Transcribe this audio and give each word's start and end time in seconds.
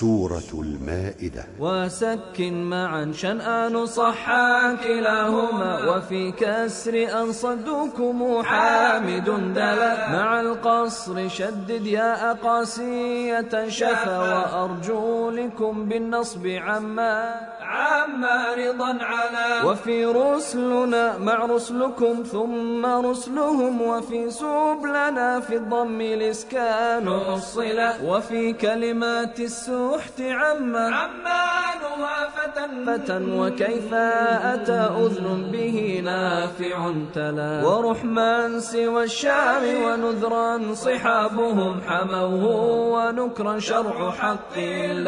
سورة 0.00 0.50
المائدة. 0.54 1.44
وسكن 1.60 2.70
معا 2.70 3.12
شنآن 3.14 3.86
صحا 3.86 4.74
كلاهما 4.84 5.96
وفي 5.96 6.32
كسر 6.32 6.94
أن 7.20 7.32
صدوكم 7.32 8.42
حامد 8.42 9.54
دلا. 9.54 10.12
مع 10.12 10.40
القصر 10.40 11.28
شدد 11.28 11.86
يا 11.86 12.30
أقاسية 12.30 13.68
شفا 13.68 14.18
وأرجو 14.18 15.30
لكم 15.30 15.88
بالنصب 15.88 16.46
عما 16.46 17.34
عما 17.60 18.54
رضا 18.54 18.98
على 19.00 19.68
وفي 19.68 20.04
رسلنا 20.04 21.18
مع 21.18 21.44
رسلكم 21.46 22.22
ثم 22.32 22.86
رسلهم. 22.86 23.82
وفي 23.82 24.30
سبلنا 24.30 25.40
في 25.40 25.56
الضم 25.56 26.00
الإسكان 26.00 27.20
حصلا 27.20 27.92
وفي 28.04 28.52
كلمات 28.52 29.40
السحت 29.94 30.20
عما 30.20 30.86
عمانها 30.94 32.28
فتى 32.36 32.84
فتى 32.86 33.18
وكيف 33.30 33.94
أتى 33.94 34.72
أذن 34.72 35.50
به 35.52 36.02
نافع 36.04 36.92
تلا 37.14 37.62
ورحمن 37.64 38.60
سوى 38.60 39.04
الشام 39.04 39.62
ونذرا 39.82 40.74
صحابهم 40.74 41.80
حموه 41.80 42.44
ونكرا 42.94 43.58
شرع 43.58 44.10
حق 44.10 44.58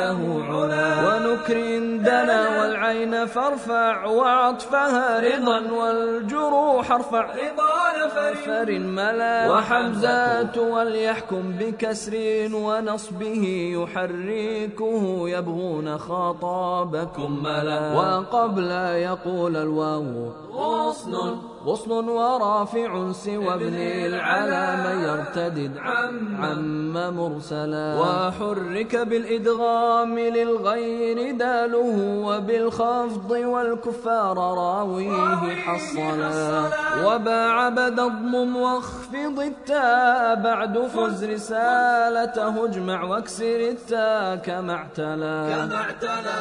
له 0.01 0.45
علا 0.49 0.89
ونكر 1.07 1.79
دنا 1.79 2.61
والعين 2.61 3.27
فارفع 3.27 4.05
وعطفها 4.07 5.21
رضا 5.21 5.61
والجروح 5.73 6.93
ارفع 6.93 7.25
رضا 7.35 7.78
نفر 8.17 8.79
ملا 8.79 9.51
وحمزات 9.53 10.59
وليحكم 10.59 11.53
بكسر 11.59 12.15
ونصبه 12.55 13.45
يحركه 13.77 15.29
يبغون 15.29 15.99
خطابكم 15.99 17.43
ملا. 17.43 17.95
وقبل 17.97 18.71
يقول 19.11 19.57
الواو 19.57 20.29
غصن. 20.53 21.37
غصن 21.67 22.09
ورافع 22.09 23.13
سوى 23.13 23.55
ابن 23.55 23.75
العلا 23.75 24.77
من 24.77 25.03
يرتدد 25.03 25.79
عم, 25.79 26.45
عم 26.45 27.17
مرسلا. 27.17 28.01
وحرك 28.01 28.97
بالإدغام 28.97 30.19
للغير 30.19 31.37
داله 31.37 32.23
وبالخفض 32.27 33.31
والكفار 33.31 34.37
راويه 34.37 35.55
حصلا. 35.55 36.71
وباع 37.05 37.69
بدا 37.69 38.07
الضم 38.07 38.57
واخفض 38.57 39.41
التاء 39.41 40.35
بعد 40.35 40.79
فز 40.79 41.25
رسالته 41.25 42.65
اجمع 42.65 43.03
واكسر 43.03 43.61
التاء 43.61 44.37
كما 44.37 44.73
اعتلى 44.75 45.39
كما 45.51 45.77
اعتلى 45.77 46.39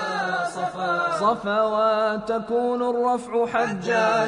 صفا. 0.55 1.17
صفا 1.19 1.63
وتكون 1.63 2.81
الرفع 2.81 3.45
حجا 3.45 4.27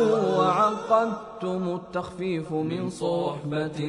شهوده 0.00 1.29
وعقدتم 1.44 1.74
التخفيف 1.74 2.52
من 2.52 2.90
صحبة 2.90 3.80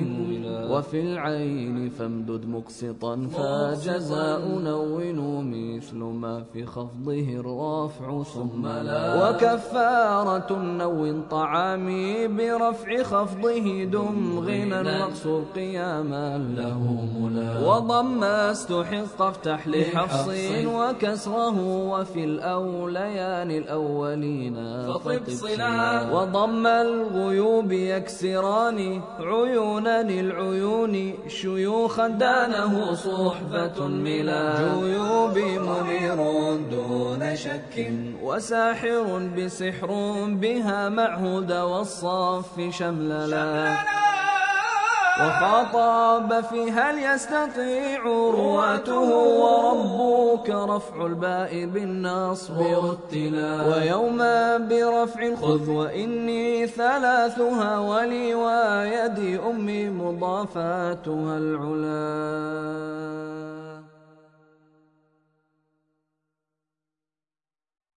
وفي 0.71 0.99
العين 1.01 1.89
فامدد 1.89 2.45
مقسطا 2.45 3.15
فجزاء 3.27 4.47
نون 4.59 5.51
مثل 5.75 5.95
ما 5.97 6.43
في 6.53 6.65
خفضه 6.65 7.27
الرافع 7.39 8.23
ثم 8.23 8.67
لا. 8.67 9.29
وكفارة 9.29 10.51
نون 10.59 11.23
طعامي 11.29 12.27
برفع 12.27 13.03
خفضه 13.03 13.83
دم 13.83 14.39
غنى 14.39 14.99
مقصور 14.99 15.43
قياما 15.55 16.37
له 16.37 16.79
ملا. 17.19 17.67
وضم 17.67 18.23
استحق 18.23 19.21
افتح 19.21 19.67
لحفص 19.67 20.29
وكسره 20.65 21.57
وفي 21.91 22.23
الأوليان 22.23 23.51
الأولين 23.51 24.55
فطب 24.87 25.29
صلا 25.29 26.11
وضم 26.13 26.67
الغيوب 27.41 27.71
يكسران 27.71 29.01
عيونا 29.19 30.01
العيون 30.01 31.13
شيوخا 31.27 32.07
دانه 32.07 32.93
صحبة 32.93 33.87
ملا. 33.87 34.77
جيوب 34.81 35.37
منير 35.37 36.19
دون 36.71 37.35
شك 37.35 37.91
وساحر 38.21 39.29
بسحر 39.37 39.89
بها 40.27 40.89
معهود 40.89 41.51
والصف 41.51 42.55
شمللا. 42.69 44.00
وخاطب 45.21 46.43
في 46.49 46.71
هل 46.71 46.99
يستطيع 47.03 48.03
رواته 48.33 48.99
وربك 49.41 50.49
رفع 50.49 51.05
الباء 51.05 51.65
بالنصب 51.65 52.61
رتلا 52.61 53.67
ويوم 53.67 54.17
برفع 54.67 55.35
خذ 55.35 55.69
وإني 55.69 56.67
ثلاثها 56.67 57.79
ولي 57.79 58.35
ويدي 58.35 59.39
أمي 59.39 59.89
مضافاتها 59.89 61.37
العلا 61.37 62.90